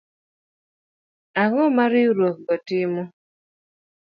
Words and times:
Ang'o 1.41 1.65
ma 1.75 1.85
Riwruogno 1.91 2.55
timo 2.67 3.03